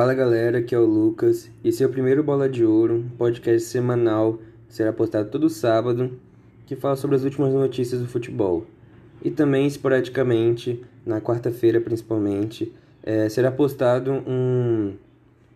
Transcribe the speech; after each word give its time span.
Fala 0.00 0.14
galera, 0.14 0.60
aqui 0.60 0.74
é 0.74 0.78
o 0.78 0.86
Lucas. 0.86 1.50
Esse 1.62 1.84
é 1.84 1.86
o 1.86 1.90
primeiro 1.90 2.22
Bola 2.24 2.48
de 2.48 2.64
Ouro, 2.64 3.04
podcast 3.18 3.68
semanal 3.68 4.40
será 4.66 4.94
postado 4.94 5.28
todo 5.28 5.50
sábado, 5.50 6.18
que 6.64 6.74
fala 6.74 6.96
sobre 6.96 7.16
as 7.16 7.22
últimas 7.22 7.52
notícias 7.52 8.00
do 8.00 8.08
futebol. 8.08 8.64
E 9.22 9.30
também, 9.30 9.66
esporadicamente, 9.66 10.82
na 11.04 11.20
quarta-feira 11.20 11.82
principalmente, 11.82 12.72
é, 13.02 13.28
será 13.28 13.52
postado 13.52 14.10
um, 14.10 14.94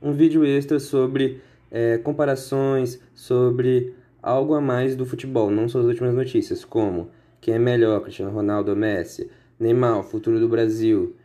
um 0.02 0.12
vídeo 0.12 0.44
extra 0.44 0.78
sobre 0.78 1.40
é, 1.70 1.96
comparações, 1.96 3.00
sobre 3.14 3.94
algo 4.22 4.52
a 4.52 4.60
mais 4.60 4.94
do 4.94 5.06
futebol, 5.06 5.50
não 5.50 5.70
só 5.70 5.80
as 5.80 5.86
últimas 5.86 6.14
notícias, 6.14 6.66
como 6.66 7.08
quem 7.40 7.54
é 7.54 7.58
melhor, 7.58 8.02
Cristiano 8.02 8.30
Ronaldo 8.30 8.72
ou 8.72 8.76
Messi, 8.76 9.26
Neymar, 9.58 10.02
futuro 10.02 10.38
do 10.38 10.50
Brasil, 10.50 11.16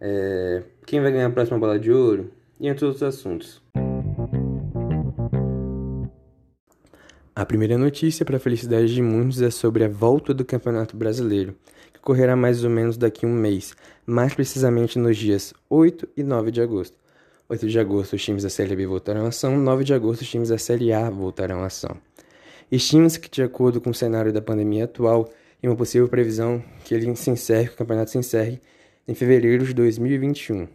é, 0.00 0.62
quem 0.86 1.00
vai 1.00 1.10
ganhar 1.10 1.26
a 1.26 1.30
próxima 1.30 1.58
bola 1.58 1.76
de 1.76 1.90
ouro, 1.90 2.30
e 2.36 2.37
entre 2.66 2.84
outros 2.84 3.02
assuntos. 3.02 3.62
A 7.34 7.46
primeira 7.46 7.78
notícia 7.78 8.24
para 8.26 8.36
a 8.36 8.40
felicidade 8.40 8.92
de 8.92 9.00
muitos 9.00 9.40
é 9.40 9.48
sobre 9.48 9.84
a 9.84 9.88
volta 9.88 10.34
do 10.34 10.44
Campeonato 10.44 10.96
Brasileiro, 10.96 11.54
que 11.92 12.00
ocorrerá 12.00 12.34
mais 12.34 12.64
ou 12.64 12.70
menos 12.70 12.96
daqui 12.96 13.24
a 13.24 13.28
um 13.28 13.32
mês, 13.32 13.76
mais 14.04 14.34
precisamente 14.34 14.98
nos 14.98 15.16
dias 15.16 15.54
8 15.70 16.08
e 16.16 16.24
9 16.24 16.50
de 16.50 16.60
agosto. 16.60 16.96
8 17.48 17.68
de 17.68 17.78
agosto 17.78 18.16
os 18.16 18.24
times 18.24 18.42
da 18.42 18.50
Série 18.50 18.74
B 18.74 18.86
voltarão 18.86 19.24
à 19.24 19.28
ação, 19.28 19.56
9 19.56 19.84
de 19.84 19.94
agosto 19.94 20.22
os 20.22 20.28
times 20.28 20.48
da 20.48 20.58
Série 20.58 20.92
A 20.92 21.08
voltarão 21.08 21.62
à 21.62 21.66
ação. 21.66 21.96
Estima-se 22.72 23.20
que, 23.20 23.30
de 23.30 23.42
acordo 23.42 23.80
com 23.80 23.90
o 23.90 23.94
cenário 23.94 24.32
da 24.32 24.42
pandemia 24.42 24.84
atual 24.84 25.30
e 25.62 25.68
uma 25.68 25.76
possível 25.76 26.08
previsão, 26.08 26.62
que 26.84 26.92
ele 26.92 27.14
se 27.14 27.30
encerre, 27.30 27.68
que 27.68 27.74
o 27.74 27.78
campeonato 27.78 28.10
se 28.10 28.18
encerre 28.18 28.60
em 29.06 29.14
fevereiro 29.14 29.64
de 29.64 29.72
2021. 29.72 30.68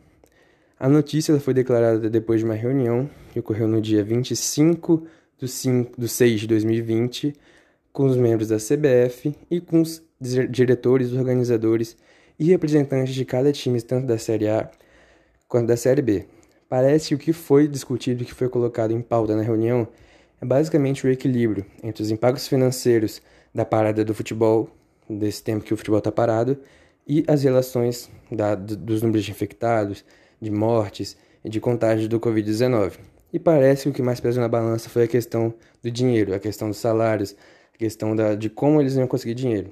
A 0.84 0.90
notícia 0.90 1.40
foi 1.40 1.54
declarada 1.54 2.10
depois 2.10 2.42
de 2.42 2.46
uma 2.46 2.56
reunião 2.56 3.10
que 3.32 3.40
ocorreu 3.40 3.70
no 3.70 3.80
dia 3.80 4.04
25 4.04 5.08
de 5.38 5.48
5 5.48 5.94
de 5.98 6.10
6 6.10 6.42
de 6.42 6.48
2020 6.48 7.34
com 7.94 8.04
os 8.04 8.18
membros 8.18 8.50
da 8.50 8.58
CBF 8.58 9.34
e 9.50 9.62
com 9.62 9.80
os 9.80 10.04
diretores, 10.50 11.14
organizadores 11.14 11.96
e 12.38 12.50
representantes 12.50 13.16
de 13.16 13.24
cada 13.24 13.50
time, 13.54 13.82
tanto 13.82 14.08
da 14.08 14.18
Série 14.18 14.50
A 14.50 14.70
quanto 15.48 15.68
da 15.68 15.78
Série 15.78 16.02
B. 16.02 16.26
Parece 16.68 17.08
que 17.08 17.16
o 17.16 17.18
que 17.18 17.32
foi 17.32 17.66
discutido 17.66 18.24
e 18.24 18.26
que 18.26 18.34
foi 18.34 18.50
colocado 18.50 18.92
em 18.92 19.02
pauta 19.02 19.38
na 19.38 19.42
reunião 19.42 19.88
é 20.42 20.46
basicamente 20.46 21.08
o 21.08 21.10
equilíbrio 21.10 21.66
entre 21.82 22.04
os 22.04 22.12
impactos 22.12 22.46
financeiros 22.46 23.22
da 23.56 23.64
parada 23.64 24.04
do 24.04 24.14
futebol, 24.14 24.70
desse 25.10 25.42
tempo 25.42 25.64
que 25.64 25.74
o 25.74 25.78
futebol 25.78 26.00
está 26.00 26.12
parado, 26.12 26.58
e 27.08 27.24
as 27.26 27.42
relações 27.42 28.12
da, 28.30 28.54
dos 28.54 29.02
números 29.02 29.24
de 29.24 29.32
infectados, 29.32 30.04
de 30.44 30.52
mortes 30.52 31.16
e 31.44 31.50
de 31.50 31.60
contágio 31.60 32.10
do 32.10 32.20
Covid-19. 32.20 33.00
E 33.32 33.40
parece 33.40 33.84
que 33.84 33.90
o 33.90 33.94
que 33.94 34.02
mais 34.02 34.20
pesou 34.20 34.42
na 34.42 34.50
balança 34.50 34.90
foi 34.90 35.04
a 35.04 35.08
questão 35.08 35.54
do 35.82 35.90
dinheiro, 35.90 36.36
a 36.36 36.40
questão 36.40 36.68
dos 36.68 36.78
salários, 36.78 37.36
a 37.74 37.78
questão 37.78 38.16
da, 38.16 38.36
de 38.36 38.50
como 38.50 38.80
eles 38.80 38.96
iam 38.96 39.08
conseguir 39.08 39.34
dinheiro. 39.34 39.72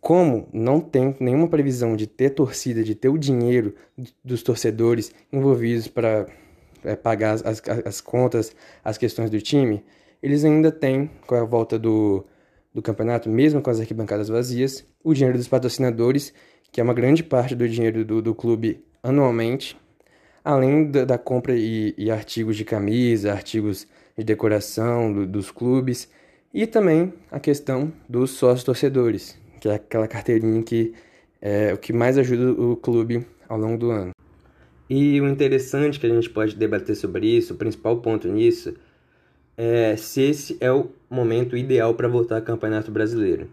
Como 0.00 0.48
não 0.52 0.80
tem 0.80 1.16
nenhuma 1.18 1.48
previsão 1.48 1.96
de 1.96 2.06
ter 2.06 2.30
torcida, 2.30 2.82
de 2.82 2.94
ter 2.94 3.08
o 3.08 3.18
dinheiro 3.18 3.74
dos 4.24 4.42
torcedores 4.42 5.12
envolvidos 5.32 5.88
para 5.88 6.26
é, 6.84 6.94
pagar 6.94 7.32
as, 7.32 7.44
as, 7.44 7.62
as, 7.84 8.00
contas, 8.00 8.54
as 8.84 8.96
questões 8.96 9.28
do 9.28 9.40
time, 9.40 9.84
eles 10.22 10.44
ainda 10.44 10.70
têm, 10.70 11.10
com 11.26 11.34
a 11.34 11.44
volta 11.44 11.78
do, 11.78 12.24
do 12.72 12.80
campeonato, 12.80 13.28
mesmo 13.28 13.60
com 13.60 13.68
as 13.68 13.80
arquibancadas 13.80 14.28
vazias, 14.28 14.86
o 15.02 15.12
dinheiro 15.12 15.36
dos 15.36 15.48
patrocinadores, 15.48 16.32
que 16.70 16.80
é 16.80 16.84
uma 16.84 16.94
grande 16.94 17.24
parte 17.24 17.54
do 17.54 17.68
dinheiro 17.68 18.04
do, 18.04 18.22
do 18.22 18.34
clube 18.34 18.85
anualmente, 19.06 19.76
além 20.44 20.90
da, 20.90 21.16
compra 21.16 21.54
e, 21.54 21.94
e, 21.96 22.10
artigos 22.10 22.56
de 22.56 22.64
camisa, 22.64 23.32
artigos 23.32 23.86
de 24.18 24.24
decoração 24.24 25.12
do, 25.12 25.26
dos 25.26 25.50
clubes 25.50 26.10
e 26.52 26.66
também 26.66 27.12
a 27.30 27.38
questão 27.38 27.92
dos 28.08 28.32
sócios 28.32 28.64
torcedores, 28.64 29.38
que 29.60 29.68
é 29.68 29.74
aquela 29.74 30.08
carteirinha 30.08 30.62
que 30.62 30.92
é 31.40 31.72
o 31.72 31.78
que 31.78 31.92
mais 31.92 32.18
ajuda 32.18 32.60
o 32.60 32.76
clube 32.76 33.24
ao 33.48 33.58
longo 33.58 33.78
do 33.78 33.90
ano. 33.90 34.10
E 34.88 35.20
o 35.20 35.28
interessante 35.28 36.00
que 36.00 36.06
a 36.06 36.08
gente 36.08 36.30
pode 36.30 36.56
debater 36.56 36.96
sobre 36.96 37.26
isso, 37.26 37.54
o 37.54 37.56
principal 37.56 37.98
ponto 37.98 38.26
nisso, 38.28 38.74
é 39.56 39.96
se 39.96 40.22
esse 40.22 40.56
é 40.60 40.72
o 40.72 40.90
momento 41.08 41.56
ideal 41.56 41.94
para 41.94 42.08
voltar 42.08 42.36
ao 42.36 42.42
Campeonato 42.42 42.90
Brasileiro. 42.90 43.48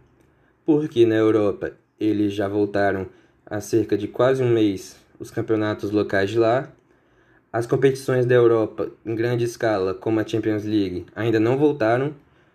Porque 0.65 1.05
na 1.05 1.15
Europa 1.15 1.73
eles 1.99 2.33
já 2.33 2.47
voltaram 2.47 3.07
há 3.45 3.59
cerca 3.59 3.97
de 3.97 4.07
quase 4.07 4.41
um 4.41 4.49
mês 4.49 5.02
os 5.19 5.31
campeonatos 5.31 5.91
locais 5.91 6.29
de 6.29 6.39
lá. 6.39 6.71
As 7.51 7.67
competições 7.67 8.25
da 8.25 8.33
Europa 8.33 8.91
em 9.05 9.13
grande 9.15 9.43
escala, 9.43 9.93
como 9.93 10.19
a 10.19 10.27
Champions 10.27 10.63
League, 10.63 11.05
ainda 11.15 11.39
não 11.39 11.57
voltaram, 11.57 12.13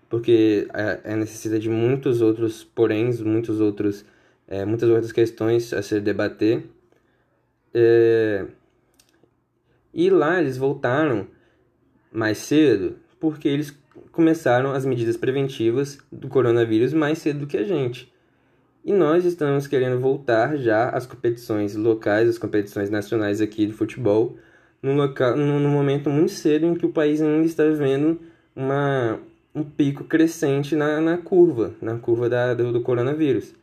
porque 0.08 0.66
é, 0.74 1.12
é 1.12 1.16
necessita 1.16 1.58
de 1.58 1.68
muitos 1.68 2.20
outros 2.20 2.64
poréns, 2.64 3.20
muitos 3.20 3.60
outros, 3.60 4.04
é, 4.46 4.64
muitas 4.64 4.88
outras 4.88 5.12
questões 5.12 5.72
a 5.72 5.82
se 5.82 6.00
debater. 6.00 6.64
É... 7.72 8.46
E 9.92 10.10
lá 10.10 10.40
eles 10.40 10.56
voltaram 10.56 11.26
mais 12.10 12.38
cedo, 12.38 12.96
porque 13.20 13.48
eles 13.48 13.76
começaram 14.10 14.72
as 14.72 14.84
medidas 14.84 15.16
preventivas 15.16 15.98
do 16.10 16.28
coronavírus 16.28 16.92
mais 16.92 17.18
cedo 17.18 17.40
do 17.40 17.46
que 17.46 17.56
a 17.56 17.64
gente. 17.64 18.12
E 18.84 18.92
nós 18.92 19.24
estamos 19.24 19.66
querendo 19.66 20.00
voltar 20.00 20.56
já 20.56 20.88
às 20.88 21.06
competições 21.06 21.74
locais, 21.74 22.28
às 22.28 22.38
competições 22.38 22.88
nacionais 22.88 23.40
aqui 23.40 23.66
de 23.66 23.72
futebol, 23.72 24.36
num, 24.82 24.96
local, 24.96 25.36
num 25.36 25.68
momento 25.68 26.08
muito 26.08 26.32
cedo 26.32 26.66
em 26.66 26.74
que 26.74 26.86
o 26.86 26.92
país 26.92 27.20
ainda 27.20 27.44
está 27.44 27.64
vivendo 27.64 28.18
uma, 28.54 29.18
um 29.54 29.62
pico 29.62 30.04
crescente 30.04 30.74
na, 30.74 31.00
na 31.00 31.18
curva, 31.18 31.74
na 31.82 31.98
curva 31.98 32.28
da, 32.28 32.54
do, 32.54 32.72
do 32.72 32.80
coronavírus. 32.80 33.54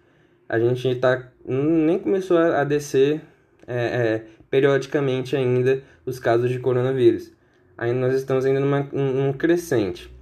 A 0.47 0.59
gente 0.59 0.93
tá, 0.95 1.31
nem 1.45 1.97
começou 1.97 2.37
a, 2.37 2.61
a 2.61 2.63
descer 2.63 3.21
é, 3.65 3.75
é, 3.75 4.25
periodicamente 4.49 5.35
ainda 5.35 5.81
os 6.05 6.19
casos 6.19 6.49
de 6.49 6.59
coronavírus. 6.59 7.31
Ainda 7.77 8.07
nós 8.07 8.15
estamos 8.15 8.45
ainda 8.45 8.59
numa, 8.59 8.81
num 8.91 9.33
crescente. 9.33 10.13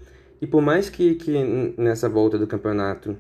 E 0.41 0.47
por 0.47 0.61
mais 0.61 0.89
que, 0.89 1.15
que 1.15 1.73
nessa 1.77 2.09
volta 2.09 2.37
do 2.37 2.47
campeonato 2.47 3.17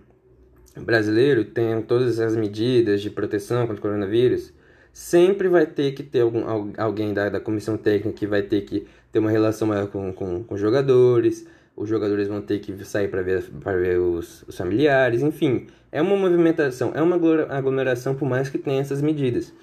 brasileiro 0.81 1.45
tenha 1.45 1.81
todas 1.81 2.19
as 2.19 2.35
medidas 2.35 3.01
de 3.01 3.09
proteção 3.09 3.61
contra 3.61 3.79
o 3.79 3.81
coronavírus, 3.81 4.53
sempre 4.91 5.47
vai 5.47 5.65
ter 5.65 5.93
que 5.93 6.03
ter 6.03 6.21
algum, 6.21 6.43
alguém 6.77 7.13
da, 7.13 7.29
da 7.29 7.39
comissão 7.39 7.77
técnica 7.77 8.17
que 8.17 8.27
vai 8.27 8.43
ter 8.43 8.61
que 8.61 8.87
ter 9.11 9.19
uma 9.19 9.31
relação 9.31 9.67
maior 9.67 9.87
com, 9.87 10.11
com, 10.13 10.43
com 10.43 10.57
jogadores, 10.57 11.47
os 11.75 11.89
jogadores 11.89 12.27
vão 12.27 12.41
ter 12.41 12.59
que 12.59 12.85
sair 12.85 13.07
para 13.07 13.21
ver, 13.21 13.43
pra 13.59 13.75
ver 13.75 13.97
os, 13.99 14.43
os, 14.47 14.55
familiares, 14.55 15.21
enfim. 15.21 15.67
É 15.91 16.01
uma 16.01 16.15
movimentação, 16.15 16.91
é 16.93 17.01
uma 17.01 17.15
aglomeração 17.49 18.15
por 18.15 18.27
mais 18.27 18.49
que 18.49 18.57
tenha 18.57 18.81
essas 18.81 19.01
medidas. 19.01 19.53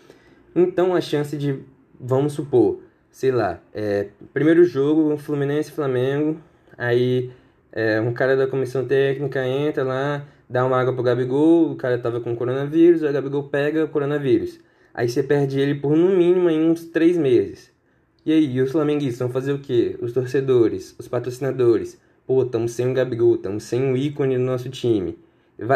Então 0.55 0.95
a 0.95 1.01
chance 1.01 1.37
de, 1.37 1.61
vamos 1.99 2.33
supor, 2.33 2.81
sei 3.11 3.31
lá, 3.31 3.61
é, 3.73 4.09
primeiro 4.33 4.65
jogo, 4.65 5.17
Fluminense 5.17 5.71
Flamengo, 5.71 6.41
aí 6.77 7.31
é, 7.73 8.01
um 8.01 8.13
cara 8.13 8.37
da 8.37 8.47
comissão 8.47 8.85
técnica 8.85 9.47
entra 9.47 9.85
lá, 9.85 10.25
dá 10.51 10.67
uma 10.67 10.81
água 10.81 10.93
pro 10.93 11.05
Gabigol, 11.05 11.71
o 11.71 11.77
cara 11.77 11.97
tava 11.97 12.21
com 12.21 12.35
coronavírus, 12.35 13.05
aí 13.05 13.11
o 13.11 13.13
Gabigol 13.13 13.45
pega 13.45 13.85
o 13.85 13.89
coronavírus. 13.89 14.59
Aí 14.93 15.09
você 15.09 15.23
perde 15.23 15.61
ele 15.61 15.77
por 15.77 15.97
no 15.97 16.09
mínimo 16.09 16.51
em 16.51 16.69
uns 16.69 16.85
três 16.87 17.17
meses. 17.17 17.71
E 18.27 18.33
aí, 18.33 18.61
os 18.61 18.73
flamenguistas 18.73 19.21
vão 19.21 19.31
fazer 19.31 19.53
o 19.53 19.61
quê? 19.61 19.97
Os 20.03 20.13
torcedores, 20.13 20.95
os 20.99 21.07
patrocinadores. 21.07 21.99
Pô, 22.27 22.43
estamos 22.43 22.73
sem 22.73 22.91
o 22.91 22.93
Gabigol, 22.93 23.37
estamos 23.37 23.63
sem 23.63 23.93
o 23.93 23.97
ícone 23.97 24.37
do 24.37 24.43
nosso 24.43 24.69
time. 24.69 25.17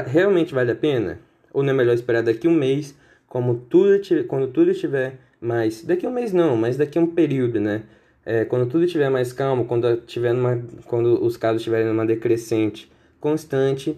Realmente 0.07 0.53
vale 0.53 0.73
a 0.73 0.75
pena? 0.75 1.21
Ou 1.53 1.63
não 1.63 1.71
é 1.71 1.73
melhor 1.73 1.95
esperar 1.95 2.23
daqui 2.23 2.49
um 2.49 2.55
mês, 2.55 2.97
como 3.29 3.55
tudo, 3.55 4.01
quando 4.27 4.49
tudo 4.49 4.73
estiver 4.73 5.21
mais... 5.41 5.85
Daqui 5.85 6.07
um 6.07 6.13
mês 6.13 6.33
não, 6.33 6.57
mas 6.57 6.77
daqui 6.77 6.99
um 6.99 7.07
período, 7.07 7.61
né? 7.61 7.85
É, 8.27 8.45
quando 8.45 8.69
tudo 8.69 8.85
estiver 8.85 9.09
mais 9.09 9.33
calmo, 9.33 9.67
quando, 9.67 9.99
tiver 9.99 10.33
numa, 10.33 10.61
quando 10.87 11.25
os 11.25 11.37
casos 11.37 11.61
estiverem 11.61 11.87
numa 11.87 12.05
decrescente 12.05 12.91
constante, 13.21 13.97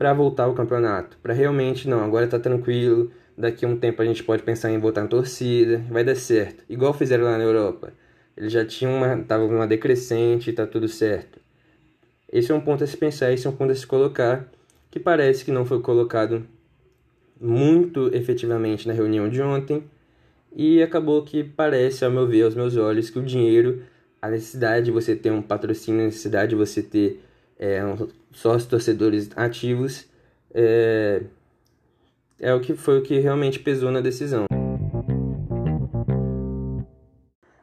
para 0.00 0.14
voltar 0.14 0.44
ao 0.44 0.54
campeonato. 0.54 1.18
Para 1.22 1.34
realmente, 1.34 1.86
não, 1.86 2.02
agora 2.02 2.26
tá 2.26 2.38
tranquilo, 2.38 3.10
daqui 3.36 3.66
a 3.66 3.68
um 3.68 3.76
tempo 3.76 4.00
a 4.00 4.04
gente 4.06 4.24
pode 4.24 4.42
pensar 4.42 4.70
em 4.70 4.78
voltar 4.78 5.02
na 5.02 5.08
torcida, 5.08 5.84
vai 5.90 6.02
dar 6.02 6.14
certo. 6.14 6.64
Igual 6.70 6.94
fizeram 6.94 7.24
lá 7.24 7.36
na 7.36 7.44
Europa. 7.44 7.92
Eles 8.34 8.50
já 8.50 8.64
tinham 8.64 8.94
uma, 8.94 9.18
tava 9.18 9.44
uma 9.44 9.66
decrescente, 9.66 10.54
tá 10.54 10.66
tudo 10.66 10.88
certo. 10.88 11.38
Esse 12.32 12.50
é 12.50 12.54
um 12.54 12.62
ponto 12.62 12.82
a 12.82 12.86
se 12.86 12.96
pensar, 12.96 13.30
esse 13.30 13.46
é 13.46 13.50
um 13.50 13.52
ponto 13.52 13.72
a 13.72 13.74
se 13.74 13.86
colocar, 13.86 14.48
que 14.90 14.98
parece 14.98 15.44
que 15.44 15.52
não 15.52 15.66
foi 15.66 15.82
colocado 15.82 16.46
muito 17.38 18.08
efetivamente 18.14 18.88
na 18.88 18.94
reunião 18.94 19.28
de 19.28 19.42
ontem, 19.42 19.84
e 20.56 20.82
acabou 20.82 21.22
que 21.24 21.44
parece, 21.44 22.06
ao 22.06 22.10
meu 22.10 22.26
ver, 22.26 22.44
aos 22.44 22.54
meus 22.54 22.74
olhos, 22.74 23.10
que 23.10 23.18
o 23.18 23.22
dinheiro, 23.22 23.82
a 24.22 24.30
necessidade 24.30 24.86
de 24.86 24.92
você 24.92 25.14
ter 25.14 25.30
um 25.30 25.42
patrocínio, 25.42 26.00
a 26.00 26.04
necessidade 26.04 26.48
de 26.48 26.56
você 26.56 26.82
ter 26.82 27.20
é, 27.60 27.84
um, 27.84 28.08
sócios 28.32 28.64
torcedores 28.64 29.28
ativos, 29.36 30.08
é, 30.54 31.22
é 32.40 32.54
o 32.54 32.60
que 32.60 32.74
foi 32.74 32.98
o 32.98 33.02
que 33.02 33.18
realmente 33.18 33.58
pesou 33.58 33.90
na 33.90 34.00
decisão. 34.00 34.46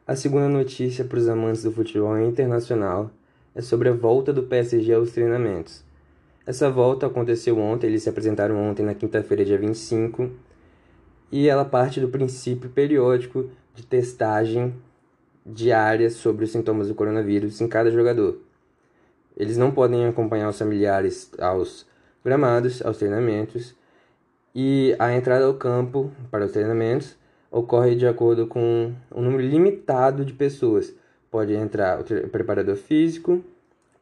A 0.06 0.14
segunda 0.14 0.48
notícia 0.48 1.04
para 1.04 1.18
os 1.18 1.28
amantes 1.28 1.64
do 1.64 1.72
futebol 1.72 2.16
internacional 2.20 3.10
é 3.54 3.60
sobre 3.60 3.88
a 3.88 3.92
volta 3.92 4.32
do 4.32 4.44
PSG 4.44 4.94
aos 4.94 5.10
treinamentos. 5.10 5.84
Essa 6.46 6.70
volta 6.70 7.06
aconteceu 7.06 7.58
ontem, 7.58 7.88
eles 7.88 8.04
se 8.04 8.08
apresentaram 8.08 8.56
ontem 8.56 8.86
na 8.86 8.94
quinta-feira, 8.94 9.44
dia 9.44 9.58
25, 9.58 10.30
e 11.30 11.48
ela 11.48 11.64
parte 11.64 12.00
do 12.00 12.08
princípio 12.08 12.70
periódico 12.70 13.50
de 13.74 13.84
testagem 13.84 14.72
diária 15.44 16.08
sobre 16.08 16.44
os 16.44 16.52
sintomas 16.52 16.88
do 16.88 16.94
coronavírus 16.94 17.60
em 17.60 17.68
cada 17.68 17.90
jogador. 17.90 18.47
Eles 19.38 19.56
não 19.56 19.70
podem 19.70 20.04
acompanhar 20.04 20.48
os 20.50 20.58
familiares 20.58 21.30
aos 21.38 21.86
gramados, 22.24 22.84
aos 22.84 22.98
treinamentos, 22.98 23.72
e 24.52 24.96
a 24.98 25.14
entrada 25.14 25.44
ao 25.44 25.54
campo 25.54 26.10
para 26.28 26.44
os 26.44 26.52
treinamentos 26.52 27.16
ocorre 27.48 27.94
de 27.94 28.04
acordo 28.04 28.48
com 28.48 28.92
um 29.14 29.22
número 29.22 29.42
limitado 29.42 30.24
de 30.24 30.32
pessoas. 30.32 30.92
Pode 31.30 31.54
entrar 31.54 32.00
o 32.00 32.28
preparador 32.28 32.74
físico, 32.74 33.40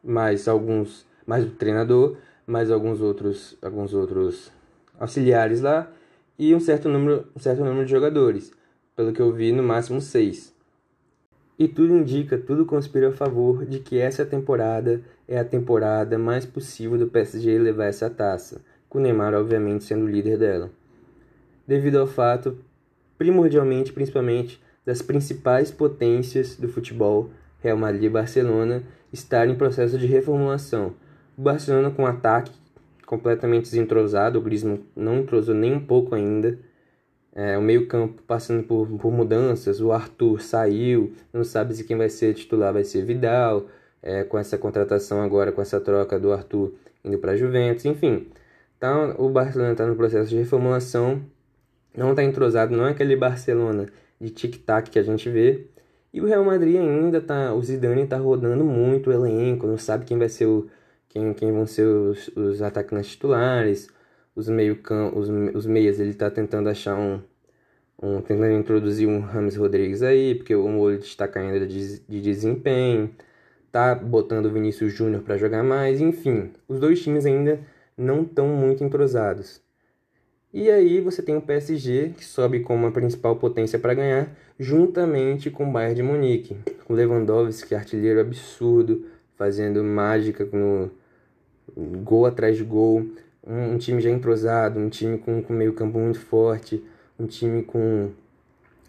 mais 0.03 0.49
alguns, 0.49 1.05
mais 1.27 1.45
o 1.45 1.51
treinador, 1.51 2.17
mais 2.47 2.71
alguns 2.71 3.03
outros, 3.03 3.59
alguns 3.61 3.93
outros 3.93 4.51
auxiliares 4.99 5.61
lá 5.61 5.91
e 6.39 6.55
um 6.55 6.61
certo 6.61 6.89
número, 6.89 7.27
um 7.37 7.41
certo 7.41 7.63
número 7.63 7.85
de 7.85 7.91
jogadores. 7.91 8.53
Pelo 8.95 9.13
que 9.13 9.21
eu 9.21 9.31
vi, 9.31 9.53
no 9.53 9.63
máximo 9.63 10.01
seis. 10.01 10.55
E 11.59 11.69
tudo 11.69 11.95
indica, 11.95 12.39
tudo 12.39 12.65
conspira 12.65 13.09
a 13.09 13.13
favor 13.13 13.67
de 13.67 13.81
que 13.81 13.99
essa 13.99 14.25
temporada 14.25 15.03
é 15.29 15.39
a 15.39 15.45
temporada 15.45 16.19
mais 16.19 16.45
possível 16.45 16.99
do 16.99 17.09
PSG 17.09 17.59
levar 17.59 17.87
essa 17.87 18.09
taça, 18.09 18.61
com 18.89 19.01
Neymar 19.01 19.35
obviamente 19.35 19.85
sendo 19.85 20.05
o 20.05 20.09
líder 20.09 20.39
dela. 20.39 20.71
Devido 21.67 21.99
ao 21.99 22.07
fato 22.07 22.57
primordialmente, 23.19 23.93
principalmente, 23.93 24.61
das 24.85 25.03
principais 25.03 25.71
potências 25.71 26.57
do 26.57 26.69
futebol, 26.69 27.31
Real 27.61 27.77
Madrid 27.77 28.05
e 28.05 28.09
Barcelona, 28.09 28.83
estar 29.13 29.49
em 29.49 29.55
processo 29.57 29.99
de 29.99 30.07
reformulação. 30.07 30.95
O 31.37 31.43
Barcelona 31.43 31.91
com 31.91 32.03
um 32.03 32.07
ataque 32.07 32.53
completamente 33.05 33.65
desentrosado, 33.65 34.39
o 34.39 34.43
Griezmann 34.43 34.85
não 34.95 35.19
entrosou 35.19 35.55
nem 35.55 35.73
um 35.73 35.85
pouco 35.85 36.15
ainda. 36.15 36.59
É, 37.35 37.59
o 37.59 37.63
meio-campo 37.63 38.23
passando 38.23 38.63
por, 38.63 38.87
por 38.87 39.13
mudanças, 39.13 39.81
o 39.81 39.93
Arthur 39.93 40.41
saiu, 40.41 41.13
não 41.33 41.45
sabe 41.45 41.75
se 41.75 41.85
quem 41.85 41.97
vai 41.97 42.09
ser 42.09 42.35
titular 42.35 42.73
vai 42.73 42.83
ser 42.83 43.05
Vidal, 43.05 43.67
é, 44.07 44.25
com 44.25 44.39
essa 44.39 44.57
contratação 44.57 45.21
agora, 45.23 45.53
com 45.53 45.61
essa 45.61 45.81
troca 45.81 46.19
do 46.19 46.33
Arthur 46.33 46.73
indo 47.05 47.19
para 47.19 47.33
a 47.33 47.37
Juventus, 47.37 47.85
enfim. 47.85 48.29
Tá, 48.79 49.15
o 49.19 49.29
Barcelona 49.31 49.73
está 49.73 49.87
no 49.87 49.97
processo 49.97 50.31
de 50.31 50.37
reformulação 50.37 51.23
não 51.97 52.11
está 52.11 52.23
entrosado, 52.23 52.77
não 52.77 52.87
é 52.87 52.91
aquele 52.91 53.17
Barcelona 53.17 53.87
de 54.21 54.31
tic-tac 54.31 54.91
que 54.91 54.99
a 54.99 55.03
gente 55.03 55.31
vê. 55.31 55.67
E 56.13 56.21
o 56.21 56.27
Real 56.27 56.45
Madrid 56.45 56.77
ainda 56.77 57.21
tá, 57.21 57.55
o 57.55 57.63
Zidane 57.63 58.07
tá 58.07 58.19
rodando 58.19 58.65
muito 58.65 59.11
o 59.11 59.13
elenco, 59.13 59.67
não 59.67 59.79
sabe 59.79 60.05
quem 60.05 60.19
vai 60.19 60.29
ser 60.29 60.47
o 60.47 60.69
quem, 61.09 61.33
quem 61.33 61.53
vão 61.53 61.67
ser 61.67 61.87
os, 61.87 62.29
os 62.37 62.63
atacantes 62.63 63.11
titulares, 63.13 63.89
os 64.35 64.49
meio 64.49 64.79
os, 65.15 65.29
os 65.55 65.67
meias, 65.67 65.99
ele 65.99 66.15
tá 66.15 66.31
tentando 66.31 66.69
achar 66.69 66.97
um, 66.97 67.21
um 68.03 68.21
tentando 68.21 68.53
introduzir 68.53 69.09
um 69.09 69.21
Rames 69.21 69.57
Rodrigues 69.57 70.03
aí, 70.03 70.35
porque 70.35 70.55
o 70.55 70.69
Molde 70.69 71.05
está 71.05 71.27
caindo 71.29 71.67
de, 71.67 72.01
de 72.01 72.21
desempenho, 72.21 73.11
tá 73.77 73.95
botando 73.95 74.47
o 74.47 74.51
Vinícius 74.51 74.95
Júnior 74.95 75.21
para 75.21 75.37
jogar 75.37 75.63
mais, 75.63 76.01
enfim, 76.01 76.51
os 76.67 76.81
dois 76.81 77.03
times 77.03 77.27
ainda 77.27 77.61
não 77.95 78.23
estão 78.23 78.49
muito 78.49 78.83
entrosados. 78.83 79.61
E 80.51 80.71
aí 80.71 80.99
você 80.99 81.21
tem 81.21 81.37
o 81.37 81.43
PSG, 81.43 82.15
que 82.17 82.25
sobe 82.25 82.61
como 82.61 82.87
a 82.87 82.91
principal 82.91 83.37
potência 83.37 83.79
para 83.79 83.93
ganhar, 83.93 84.35
juntamente 84.59 85.51
com 85.51 85.69
o 85.69 85.71
Bayern 85.71 85.95
de 85.95 86.03
Munique, 86.03 86.57
com 86.87 86.95
Lewandowski, 86.95 87.75
artilheiro 87.75 88.19
absurdo, 88.19 89.05
fazendo 89.37 89.85
mágica 89.85 90.49
no 90.51 90.91
gol 92.03 92.25
atrás 92.25 92.57
de 92.57 92.65
gol, 92.65 93.07
um, 93.47 93.75
um 93.75 93.77
time 93.77 94.01
já 94.01 94.09
entrosado, 94.09 94.81
um 94.81 94.89
time 94.89 95.19
com, 95.19 95.43
com 95.43 95.53
meio 95.53 95.75
campo 95.75 95.99
muito 95.99 96.19
forte, 96.19 96.83
um 97.19 97.27
time 97.27 97.63
com 97.63 98.09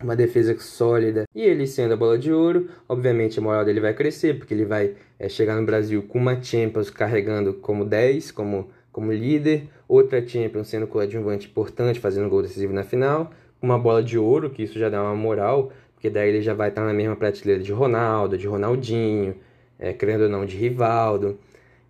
uma 0.01 0.15
defesa 0.15 0.57
sólida. 0.59 1.25
E 1.33 1.41
ele 1.41 1.67
sendo 1.67 1.94
a 1.94 1.97
bola 1.97 2.17
de 2.17 2.31
ouro, 2.31 2.69
obviamente 2.88 3.39
a 3.39 3.41
moral 3.41 3.65
dele 3.65 3.79
vai 3.79 3.94
crescer, 3.94 4.38
porque 4.38 4.53
ele 4.53 4.65
vai 4.65 4.95
é, 5.19 5.29
chegar 5.29 5.55
no 5.55 5.65
Brasil 5.65 6.03
com 6.03 6.19
uma 6.19 6.41
Champions 6.41 6.89
carregando 6.89 7.53
como 7.53 7.85
10, 7.85 8.31
como 8.31 8.69
como 8.97 9.13
líder, 9.13 9.69
outra 9.88 10.27
Champions 10.27 10.69
sendo 10.69 10.88
coadjuvante 10.88 11.47
importante, 11.47 11.99
fazendo 11.99 12.27
gol 12.29 12.41
decisivo 12.41 12.73
na 12.73 12.83
final, 12.83 13.29
uma 13.61 13.77
bola 13.77 14.01
de 14.01 14.17
ouro, 14.17 14.49
que 14.49 14.63
isso 14.63 14.79
já 14.79 14.89
dá 14.89 15.03
uma 15.03 15.13
moral, 15.13 15.71
porque 15.94 16.09
daí 16.09 16.29
ele 16.29 16.41
já 16.41 16.55
vai 16.55 16.69
estar 16.69 16.83
na 16.83 16.94
mesma 16.94 17.15
prateleira 17.15 17.61
de 17.61 17.71
Ronaldo, 17.71 18.39
de 18.39 18.47
Ronaldinho, 18.47 19.35
é, 19.77 19.94
querendo 19.94 20.23
ou 20.23 20.29
não, 20.29 20.47
de 20.47 20.57
Rivaldo. 20.57 21.38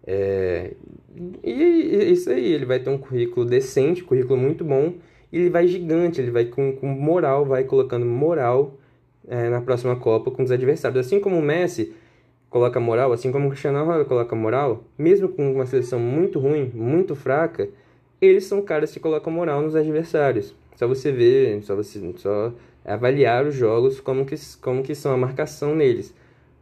É, 0.05 0.73
e 1.41 2.11
isso 2.11 2.29
aí, 2.29 2.51
ele 2.51 2.65
vai 2.65 2.77
ter 2.77 2.89
um 2.89 2.97
currículo 2.97 3.45
decente, 3.45 4.03
currículo 4.03 4.37
muito 4.37 4.65
bom, 4.65 4.95
ele 5.31 5.49
vai 5.49 5.67
gigante, 5.67 6.21
ele 6.21 6.31
vai 6.31 6.45
com, 6.45 6.73
com 6.75 6.87
moral, 6.87 7.45
vai 7.45 7.63
colocando 7.63 8.05
moral 8.05 8.75
é, 9.27 9.49
na 9.49 9.61
próxima 9.61 9.95
Copa 9.95 10.31
com 10.31 10.43
os 10.43 10.51
adversários. 10.51 11.05
Assim 11.05 11.19
como 11.19 11.37
o 11.37 11.41
Messi 11.41 11.93
coloca 12.49 12.79
moral, 12.79 13.11
assim 13.11 13.31
como 13.31 13.47
o 13.47 13.49
Cristiano 13.49 13.79
Ronaldo 13.79 14.05
coloca 14.05 14.35
moral, 14.35 14.83
mesmo 14.97 15.29
com 15.29 15.51
uma 15.53 15.65
seleção 15.65 15.99
muito 15.99 16.39
ruim, 16.39 16.71
muito 16.73 17.15
fraca, 17.15 17.67
eles 18.21 18.45
são 18.45 18.61
caras 18.61 18.91
que 18.91 18.99
colocam 18.99 19.31
moral 19.31 19.61
nos 19.61 19.75
adversários. 19.75 20.55
Só 20.75 20.87
você 20.87 21.11
ver, 21.11 21.61
só 21.63 21.75
você 21.75 21.99
só 22.17 22.53
avaliar 22.85 23.45
os 23.45 23.55
jogos 23.55 23.99
como 23.99 24.25
que, 24.25 24.35
como 24.61 24.81
que 24.81 24.95
são 24.95 25.13
a 25.13 25.17
marcação 25.17 25.75
neles. 25.75 26.13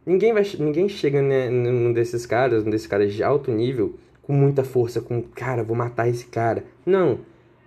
Ninguém 0.04 0.32
vai 0.32 0.44
ninguém 0.58 0.88
chega 0.88 1.22
né, 1.22 1.48
num 1.50 1.92
desses 1.92 2.26
caras, 2.26 2.64
num 2.64 2.70
desses 2.70 2.86
caras 2.86 3.12
de 3.12 3.22
alto 3.22 3.50
nível 3.50 3.94
com 4.22 4.32
muita 4.32 4.64
força, 4.64 5.00
com 5.00 5.22
cara, 5.22 5.62
vou 5.62 5.76
matar 5.76 6.08
esse 6.08 6.26
cara. 6.26 6.64
Não. 6.84 7.20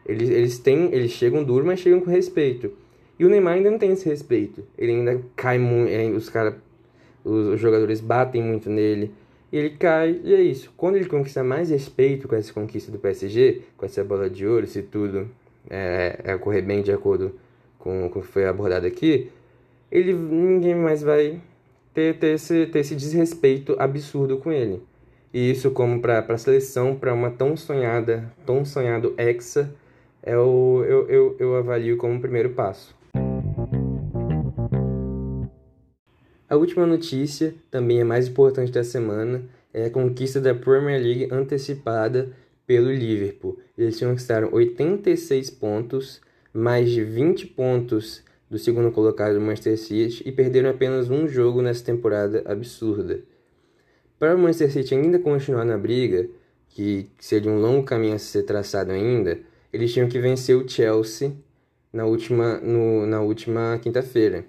Eles, 0.10 0.30
eles 0.30 0.60
têm, 0.60 0.94
eles 0.94 1.12
chegam 1.12 1.44
duro, 1.44 1.66
mas 1.66 1.80
chegam 1.80 2.00
com 2.02 2.10
respeito. 2.10 2.72
E 3.18 3.26
o 3.26 3.30
Neymar 3.30 3.56
ainda 3.56 3.70
não 3.70 3.78
tem 3.78 3.92
esse 3.92 4.08
respeito. 4.08 4.64
Ele 4.78 4.94
ainda 4.94 5.22
cai 5.36 5.58
muito, 5.58 5.92
os 6.16 6.30
caras 6.30 6.56
os 7.24 7.60
jogadores 7.60 8.00
batem 8.00 8.42
muito 8.42 8.70
nele, 8.70 9.12
e 9.52 9.58
ele 9.58 9.72
cai, 9.72 10.20
e 10.24 10.34
é 10.34 10.42
isso. 10.42 10.72
Quando 10.78 10.96
ele 10.96 11.06
conquista 11.06 11.44
mais 11.44 11.70
respeito 11.70 12.28
com 12.28 12.36
essa 12.36 12.54
conquista 12.54 12.92
do 12.92 13.00
PSG, 13.00 13.62
com 13.76 13.86
essa 13.86 14.04
bola 14.04 14.30
de 14.30 14.46
ouro, 14.46 14.66
se 14.68 14.82
tudo 14.82 15.28
é, 15.70 16.20
é 16.24 16.38
correr 16.38 16.62
bem 16.62 16.82
de 16.82 16.92
acordo 16.92 17.34
com 17.78 18.06
o 18.06 18.12
que 18.12 18.22
foi 18.22 18.46
abordado 18.46 18.86
aqui, 18.86 19.30
ele 19.92 20.14
ninguém 20.14 20.76
mais 20.76 21.02
vai 21.02 21.42
ter, 21.94 22.18
ter, 22.18 22.36
esse, 22.36 22.68
ter 22.68 22.80
esse 22.80 22.96
desrespeito 22.96 23.76
absurdo 23.80 24.38
com 24.38 24.52
ele. 24.52 24.82
E 25.34 25.52
isso 25.52 25.72
como 25.72 26.00
para 26.00 26.20
a 26.20 26.38
seleção, 26.38 26.96
para 26.96 27.14
uma 27.14 27.32
tão 27.32 27.56
sonhada, 27.56 28.32
tão 28.46 28.64
sonhado 28.66 29.14
Hexa, 29.18 29.74
é 30.24 30.38
o, 30.38 30.84
eu, 30.84 31.10
eu, 31.10 31.36
eu 31.40 31.56
avalio 31.56 31.98
como 31.98 32.16
o 32.16 32.22
primeiro 32.22 32.52
passo. 32.52 32.96
A 36.50 36.56
última 36.56 36.86
notícia, 36.86 37.54
também 37.70 38.00
é 38.00 38.04
mais 38.04 38.28
importante 38.28 38.72
da 38.72 38.84
semana, 38.84 39.44
é 39.72 39.86
a 39.86 39.90
conquista 39.90 40.42
da 40.42 40.56
Premier 40.56 41.00
League 41.00 41.28
antecipada 41.32 42.32
pelo 42.66 42.92
Liverpool. 42.92 43.60
Eles 43.78 44.00
conquistaram 44.00 44.50
86 44.52 45.50
pontos, 45.52 46.20
mais 46.52 46.90
de 46.90 47.04
20 47.04 47.48
pontos 47.48 48.24
do 48.50 48.58
segundo 48.58 48.92
colocado 48.92 49.40
Manchester 49.40 49.78
City 49.78 50.24
e 50.28 50.32
perderam 50.32 50.72
apenas 50.72 51.10
um 51.10 51.28
jogo 51.28 51.62
nessa 51.62 51.86
temporada 51.86 52.42
absurda. 52.46 53.22
Para 54.18 54.36
o 54.36 54.40
Manchester 54.40 54.72
City 54.72 54.96
ainda 54.96 55.20
continuar 55.20 55.64
na 55.64 55.78
briga, 55.78 56.28
que 56.70 57.10
seria 57.20 57.52
um 57.52 57.62
longo 57.62 57.84
caminho 57.84 58.16
a 58.16 58.20
ser 58.20 58.44
traçado 58.44 58.92
ainda, 58.92 59.40
eles 59.72 59.94
tinham 59.94 60.10
que 60.10 60.20
vencer 60.20 60.56
o 60.56 60.68
Chelsea 60.68 61.34
na 61.92 62.06
última, 62.06 62.58
no, 62.58 63.06
na 63.06 63.22
última 63.22 63.80
quinta-feira. 63.82 64.46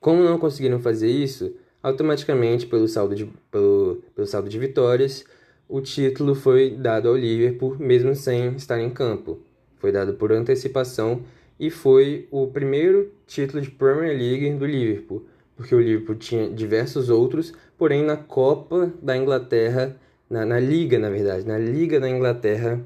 Como 0.00 0.22
não 0.22 0.38
conseguiram 0.38 0.80
fazer 0.80 1.08
isso, 1.08 1.54
automaticamente, 1.82 2.66
pelo 2.66 2.88
saldo 2.88 3.14
de, 3.14 3.26
pelo, 3.50 4.02
pelo 4.14 4.26
saldo 4.26 4.48
de 4.48 4.58
vitórias, 4.58 5.24
o 5.68 5.80
título 5.80 6.34
foi 6.34 6.70
dado 6.70 7.08
ao 7.08 7.16
Liverpool, 7.16 7.76
mesmo 7.78 8.14
sem 8.14 8.54
estar 8.56 8.80
em 8.80 8.90
campo. 8.90 9.40
Foi 9.78 9.90
dado 9.90 10.14
por 10.14 10.32
antecipação 10.32 11.22
e 11.58 11.70
foi 11.70 12.26
o 12.30 12.46
primeiro 12.48 13.12
título 13.26 13.62
de 13.62 13.70
Premier 13.70 14.16
League 14.16 14.50
do 14.54 14.66
Liverpool, 14.66 15.24
porque 15.56 15.74
o 15.74 15.80
Liverpool 15.80 16.16
tinha 16.16 16.50
diversos 16.50 17.08
outros, 17.08 17.52
porém 17.78 18.02
na 18.02 18.16
Copa 18.16 18.92
da 19.00 19.16
Inglaterra, 19.16 19.96
na, 20.28 20.44
na 20.44 20.58
Liga, 20.58 20.98
na 20.98 21.08
verdade, 21.10 21.46
na 21.46 21.58
Liga 21.58 22.00
da 22.00 22.08
Inglaterra, 22.08 22.80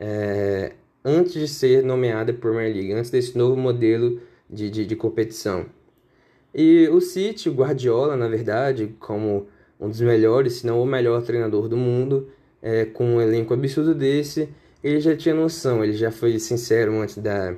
é, 0.00 0.72
antes 1.04 1.34
de 1.34 1.46
ser 1.46 1.84
nomeada 1.84 2.32
Premier 2.32 2.74
League, 2.74 2.92
antes 2.92 3.10
desse 3.10 3.36
novo 3.36 3.56
modelo 3.56 4.20
de, 4.48 4.70
de, 4.70 4.86
de 4.86 4.96
competição. 4.96 5.66
E 6.54 6.88
o 6.88 7.00
City, 7.00 7.48
o 7.48 7.54
Guardiola, 7.54 8.16
na 8.16 8.26
verdade, 8.26 8.96
como 8.98 9.46
um 9.78 9.88
dos 9.88 10.00
melhores, 10.00 10.54
se 10.54 10.66
não 10.66 10.82
o 10.82 10.86
melhor 10.86 11.22
treinador 11.22 11.68
do 11.68 11.76
mundo, 11.76 12.28
é, 12.60 12.84
com 12.86 13.04
um 13.16 13.20
elenco 13.20 13.54
absurdo 13.54 13.94
desse, 13.94 14.48
ele 14.82 14.98
já 14.98 15.14
tinha 15.16 15.34
noção, 15.34 15.84
ele 15.84 15.92
já 15.92 16.10
foi 16.10 16.38
sincero 16.38 16.98
antes 17.00 17.18
da, 17.18 17.54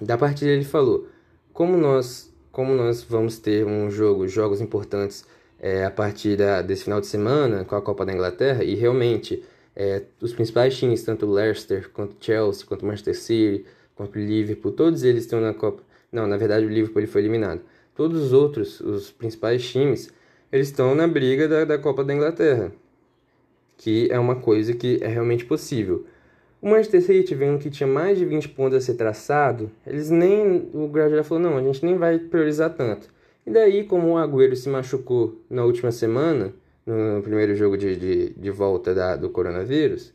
da 0.00 0.16
partida, 0.16 0.50
ele 0.50 0.64
falou, 0.64 1.08
como 1.52 1.76
nós 1.76 2.32
como 2.54 2.72
nós 2.72 3.02
vamos 3.02 3.36
ter 3.36 3.66
um 3.66 3.90
jogo, 3.90 4.28
jogos 4.28 4.60
importantes 4.60 5.26
é, 5.58 5.84
a 5.84 5.90
partir 5.90 6.36
da, 6.36 6.62
desse 6.62 6.84
final 6.84 7.00
de 7.00 7.08
semana 7.08 7.64
com 7.64 7.74
a 7.74 7.82
Copa 7.82 8.06
da 8.06 8.12
Inglaterra, 8.12 8.62
e 8.62 8.76
realmente 8.76 9.42
é, 9.76 10.02
os 10.20 10.32
principais 10.32 10.76
times, 10.76 11.02
tanto 11.02 11.26
Leicester, 11.26 11.90
quanto 11.90 12.16
Chelsea, 12.24 12.66
quanto 12.66 12.86
Manchester 12.86 13.16
City, 13.16 13.64
quanto 13.94 14.18
Liverpool, 14.18 14.72
todos 14.72 15.02
eles 15.02 15.24
estão 15.24 15.40
na 15.40 15.52
Copa. 15.52 15.82
Não, 16.12 16.26
na 16.26 16.36
verdade 16.36 16.64
o 16.64 16.68
Liverpool 16.68 17.00
ele 17.00 17.10
foi 17.10 17.22
eliminado. 17.22 17.60
Todos 17.94 18.20
os 18.20 18.32
outros, 18.32 18.80
os 18.80 19.10
principais 19.10 19.68
times, 19.68 20.12
eles 20.50 20.68
estão 20.68 20.94
na 20.94 21.06
briga 21.06 21.48
da, 21.48 21.64
da 21.64 21.78
Copa 21.78 22.04
da 22.04 22.14
Inglaterra, 22.14 22.72
que 23.76 24.08
é 24.10 24.18
uma 24.18 24.36
coisa 24.36 24.72
que 24.74 24.98
é 25.02 25.08
realmente 25.08 25.44
possível. 25.44 26.06
O 26.62 26.68
Manchester 26.70 27.02
City, 27.02 27.34
vendo 27.34 27.58
que 27.58 27.68
tinha 27.68 27.86
mais 27.86 28.16
de 28.16 28.24
20 28.24 28.48
pontos 28.50 28.78
a 28.78 28.80
ser 28.80 28.94
traçado, 28.94 29.70
eles 29.86 30.08
nem. 30.08 30.70
O 30.72 30.86
Guardiola 30.86 31.22
falou: 31.22 31.42
não, 31.42 31.58
a 31.58 31.62
gente 31.62 31.84
nem 31.84 31.98
vai 31.98 32.18
priorizar 32.18 32.70
tanto. 32.70 33.12
E 33.46 33.50
daí, 33.50 33.84
como 33.84 34.12
o 34.12 34.16
Agüero 34.16 34.56
se 34.56 34.68
machucou 34.70 35.38
na 35.50 35.62
última 35.62 35.92
semana, 35.92 36.54
no 36.86 37.22
primeiro 37.22 37.54
jogo 37.54 37.76
de, 37.76 37.96
de, 37.96 38.30
de 38.34 38.50
volta 38.50 38.94
da, 38.94 39.16
do 39.16 39.30
coronavírus, 39.30 40.12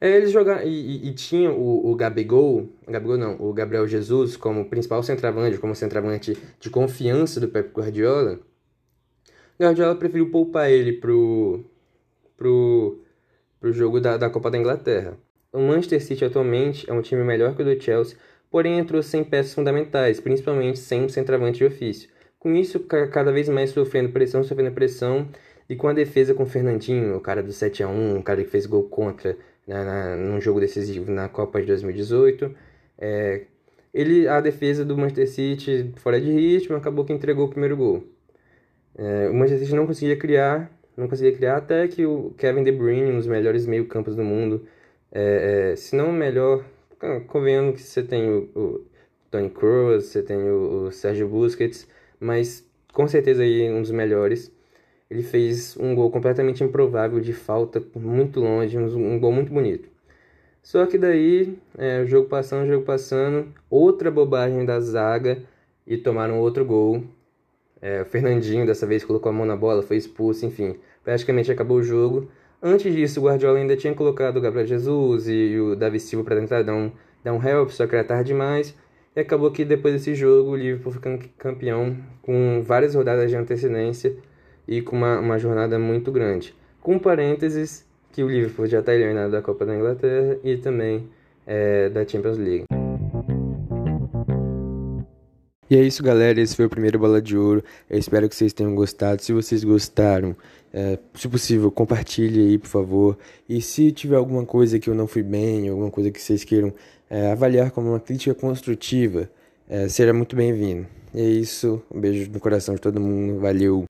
eles 0.00 0.30
jogaram. 0.32 0.66
E, 0.66 1.08
e, 1.08 1.14
tinha 1.14 1.50
o, 1.50 1.90
o 1.90 1.94
Gabigol, 1.94 2.68
Gabigol 2.88 3.16
não, 3.16 3.36
o 3.40 3.52
Gabriel 3.52 3.86
Jesus 3.86 4.36
como 4.36 4.68
principal 4.68 5.02
centroavante, 5.02 5.58
como 5.58 5.74
centroavante 5.74 6.36
de 6.58 6.70
confiança 6.70 7.38
do 7.38 7.48
Pep 7.48 7.70
Guardiola. 7.72 8.40
Guardiola 9.60 9.94
preferiu 9.94 10.30
poupar 10.30 10.70
ele 10.70 10.94
pro. 10.94 11.64
pro 12.36 12.98
para 13.62 13.70
o 13.70 13.72
jogo 13.72 14.00
da, 14.00 14.16
da 14.16 14.28
Copa 14.28 14.50
da 14.50 14.58
Inglaterra. 14.58 15.16
O 15.52 15.60
Manchester 15.60 16.02
City 16.02 16.24
atualmente 16.24 16.90
é 16.90 16.92
um 16.92 17.00
time 17.00 17.22
melhor 17.22 17.54
que 17.54 17.62
o 17.62 17.64
do 17.64 17.80
Chelsea, 17.80 18.18
porém 18.50 18.76
entrou 18.76 19.00
sem 19.04 19.22
peças 19.22 19.54
fundamentais, 19.54 20.18
principalmente 20.18 20.80
sem 20.80 21.04
um 21.04 21.08
centroavante 21.08 21.58
de 21.58 21.64
ofício. 21.64 22.10
Com 22.42 22.56
isso, 22.56 22.80
cada 22.80 23.30
vez 23.30 23.48
mais 23.48 23.70
sofrendo 23.70 24.10
pressão, 24.10 24.42
sofrendo 24.42 24.72
pressão, 24.72 25.28
e 25.68 25.76
com 25.76 25.86
a 25.86 25.92
defesa 25.92 26.34
com 26.34 26.42
o 26.42 26.46
Fernandinho, 26.46 27.16
o 27.16 27.20
cara 27.20 27.40
do 27.40 27.52
7 27.52 27.84
a 27.84 27.88
1 27.88 28.18
o 28.18 28.22
cara 28.22 28.42
que 28.42 28.50
fez 28.50 28.66
gol 28.66 28.82
contra 28.84 29.36
né, 29.66 29.84
na, 29.84 30.16
num 30.16 30.40
jogo 30.40 30.58
decisivo 30.58 31.10
na 31.10 31.28
Copa 31.28 31.60
de 31.60 31.66
2018. 31.68 32.52
É, 32.98 33.42
ele, 33.94 34.26
a 34.26 34.40
defesa 34.40 34.84
do 34.84 34.96
Manchester 34.96 35.28
City 35.28 35.92
fora 35.98 36.20
de 36.20 36.32
ritmo, 36.32 36.74
acabou 36.76 37.04
que 37.04 37.12
entregou 37.12 37.46
o 37.46 37.48
primeiro 37.48 37.76
gol. 37.76 38.04
É, 38.96 39.28
o 39.28 39.34
Manchester 39.34 39.60
City 39.60 39.76
não 39.76 39.86
conseguia 39.86 40.16
criar 40.16 40.68
não 40.96 41.08
conseguia 41.08 41.32
criar, 41.32 41.56
até 41.56 41.88
que 41.88 42.04
o 42.04 42.34
Kevin 42.36 42.62
De 42.62 42.72
Bruyne, 42.72 43.12
um 43.12 43.16
dos 43.16 43.26
melhores 43.26 43.66
meio-campos 43.66 44.14
do 44.14 44.22
mundo, 44.22 44.66
é, 45.10 45.72
é, 45.72 45.76
se 45.76 45.96
não 45.96 46.10
o 46.10 46.12
melhor, 46.12 46.64
convenhando 47.28 47.72
que 47.72 47.82
você 47.82 48.02
tem 48.02 48.28
o, 48.28 48.50
o 48.54 48.86
Tony 49.30 49.50
Kroos, 49.50 50.06
você 50.06 50.22
tem 50.22 50.38
o, 50.38 50.86
o 50.86 50.92
Sérgio 50.92 51.28
Busquets, 51.28 51.88
mas 52.22 52.66
com 52.92 53.08
certeza 53.08 53.42
aí 53.42 53.70
um 53.70 53.82
dos 53.82 53.90
melhores. 53.90 54.52
Ele 55.10 55.22
fez 55.22 55.76
um 55.78 55.94
gol 55.94 56.10
completamente 56.10 56.64
improvável 56.64 57.20
de 57.20 57.32
falta, 57.32 57.82
muito 57.94 58.40
longe, 58.40 58.78
um, 58.78 59.14
um 59.14 59.20
gol 59.20 59.32
muito 59.32 59.52
bonito. 59.52 59.88
Só 60.62 60.86
que 60.86 60.96
daí, 60.96 61.58
é, 61.76 62.06
jogo 62.06 62.28
passando, 62.28 62.66
jogo 62.68 62.84
passando, 62.84 63.48
outra 63.68 64.10
bobagem 64.10 64.64
da 64.64 64.80
zaga 64.80 65.42
e 65.86 65.98
tomaram 65.98 66.38
outro 66.38 66.64
gol. 66.64 67.04
É, 67.80 68.02
o 68.02 68.04
Fernandinho 68.06 68.64
dessa 68.64 68.86
vez 68.86 69.04
colocou 69.04 69.28
a 69.28 69.32
mão 69.32 69.44
na 69.44 69.56
bola, 69.56 69.82
foi 69.82 69.96
expulso, 69.96 70.46
enfim, 70.46 70.76
praticamente 71.04 71.50
acabou 71.50 71.78
o 71.78 71.82
jogo. 71.82 72.30
Antes 72.62 72.94
disso, 72.94 73.20
o 73.20 73.24
Guardiola 73.24 73.58
ainda 73.58 73.76
tinha 73.76 73.92
colocado 73.92 74.36
o 74.36 74.40
Gabriel 74.40 74.66
Jesus 74.66 75.26
e 75.28 75.58
o 75.58 75.74
Davi 75.74 75.98
Silva 75.98 76.24
para 76.24 76.40
tentar 76.40 76.62
dar 76.62 76.74
um, 76.74 76.92
dar 77.24 77.32
um 77.32 77.42
help, 77.42 77.70
só 77.70 77.86
que 77.88 77.96
era 77.96 78.04
tarde 78.04 78.28
demais. 78.28 78.72
E 79.14 79.20
acabou 79.20 79.50
que 79.50 79.64
depois 79.64 79.94
desse 79.94 80.14
jogo, 80.14 80.50
o 80.50 80.56
Liverpool 80.56 80.92
ficando 80.92 81.22
campeão 81.36 81.96
com 82.22 82.62
várias 82.62 82.94
rodadas 82.94 83.30
de 83.30 83.36
antecedência 83.36 84.16
e 84.66 84.80
com 84.80 84.96
uma, 84.96 85.18
uma 85.20 85.38
jornada 85.38 85.78
muito 85.78 86.10
grande. 86.10 86.54
Com 86.80 86.98
parênteses 86.98 87.86
que 88.10 88.22
o 88.22 88.28
Liverpool 88.28 88.66
já 88.66 88.80
está 88.80 88.94
eliminado 88.94 89.32
da 89.32 89.42
Copa 89.42 89.66
da 89.66 89.76
Inglaterra 89.76 90.38
e 90.42 90.56
também 90.56 91.08
é, 91.46 91.90
da 91.90 92.06
Champions 92.06 92.38
League. 92.38 92.71
E 95.72 95.74
é 95.74 95.82
isso, 95.82 96.02
galera. 96.02 96.38
Esse 96.38 96.54
foi 96.54 96.66
o 96.66 96.68
primeiro 96.68 96.98
Bola 96.98 97.18
de 97.22 97.34
Ouro. 97.34 97.64
Eu 97.88 97.98
espero 97.98 98.28
que 98.28 98.36
vocês 98.36 98.52
tenham 98.52 98.74
gostado. 98.74 99.22
Se 99.22 99.32
vocês 99.32 99.64
gostaram, 99.64 100.36
é, 100.70 100.98
se 101.14 101.26
possível, 101.26 101.70
compartilhe 101.70 102.40
aí, 102.40 102.58
por 102.58 102.68
favor. 102.68 103.18
E 103.48 103.62
se 103.62 103.90
tiver 103.90 104.16
alguma 104.16 104.44
coisa 104.44 104.78
que 104.78 104.90
eu 104.90 104.94
não 104.94 105.06
fui 105.06 105.22
bem, 105.22 105.70
alguma 105.70 105.90
coisa 105.90 106.10
que 106.10 106.20
vocês 106.20 106.44
queiram 106.44 106.74
é, 107.08 107.32
avaliar 107.32 107.70
como 107.70 107.88
uma 107.88 107.98
crítica 107.98 108.34
construtiva, 108.34 109.30
é, 109.66 109.88
será 109.88 110.12
muito 110.12 110.36
bem-vindo. 110.36 110.86
E 111.14 111.22
é 111.22 111.24
isso. 111.24 111.80
Um 111.90 111.98
beijo 111.98 112.30
no 112.30 112.38
coração 112.38 112.74
de 112.74 112.80
todo 112.82 113.00
mundo. 113.00 113.40
Valeu! 113.40 113.86